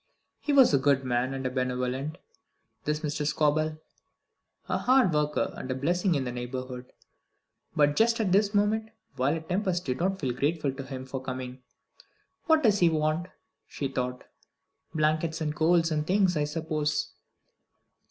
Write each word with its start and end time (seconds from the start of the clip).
He 0.39 0.51
was 0.51 0.73
a 0.73 0.79
good 0.79 1.03
man 1.05 1.31
and 1.31 1.45
a 1.45 1.51
benevolent, 1.51 2.17
this 2.85 3.01
Mr. 3.01 3.23
Scobel; 3.23 3.77
a 4.67 4.79
hard 4.79 5.13
worker, 5.13 5.53
and 5.55 5.69
a 5.69 5.75
blessing 5.75 6.15
in 6.15 6.23
the 6.23 6.31
neighbourhood. 6.31 6.91
But 7.75 7.95
just 7.95 8.19
at 8.19 8.31
this 8.31 8.51
moment 8.55 8.89
Violet 9.15 9.47
Tempest 9.47 9.85
did 9.85 9.99
not 9.99 10.19
feel 10.19 10.33
grateful 10.33 10.73
to 10.73 10.83
him 10.83 11.05
for 11.05 11.21
coming. 11.21 11.61
"What 12.45 12.63
does 12.63 12.79
he 12.79 12.89
want?" 12.89 13.27
she 13.67 13.87
thought. 13.89 14.23
"Blankets 14.95 15.39
and 15.39 15.53
coals 15.55 15.91
and 15.91 16.07
things, 16.07 16.35
I 16.35 16.45
suppose." 16.45 17.11